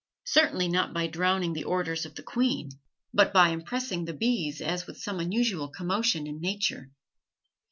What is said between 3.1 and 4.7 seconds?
but by impressing the bees